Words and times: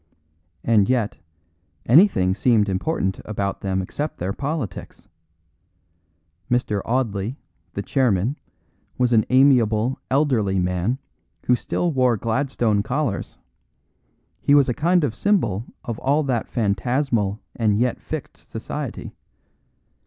And 0.63 0.89
yet, 0.89 1.19
anything 1.85 2.33
seemed 2.33 2.69
important 2.69 3.19
about 3.23 3.61
them 3.61 3.83
except 3.83 4.17
their 4.17 4.33
politics. 4.33 5.07
Mr. 6.49 6.81
Audley, 6.85 7.37
the 7.75 7.83
chairman, 7.83 8.35
was 8.97 9.13
an 9.13 9.27
amiable, 9.29 9.99
elderly 10.09 10.57
man 10.57 10.97
who 11.45 11.55
still 11.55 11.91
wore 11.91 12.17
Gladstone 12.17 12.81
collars; 12.81 13.37
he 14.41 14.55
was 14.55 14.67
a 14.67 14.73
kind 14.73 15.03
of 15.03 15.13
symbol 15.13 15.65
of 15.83 15.99
all 15.99 16.23
that 16.23 16.47
phantasmal 16.47 17.39
and 17.55 17.77
yet 17.77 18.01
fixed 18.01 18.49
society. 18.49 19.13